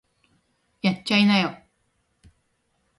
[0.81, 1.55] やっちゃいなよ